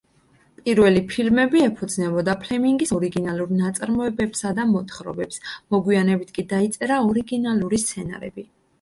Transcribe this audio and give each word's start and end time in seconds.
პირველი 0.61 1.03
ფილმები 1.11 1.61
ეფუძნებოდა 1.65 2.35
ფლემინგის 2.45 2.95
ორიგინალური 2.97 3.59
ნაწარმოებებსა 3.61 4.55
და 4.61 4.67
მოთხრობებს, 4.73 5.41
მოგვიანებით 5.77 6.37
კი 6.41 6.51
დაიწერა 6.57 7.03
ორიგინალური 7.13 7.87
სცენარები. 7.89 8.53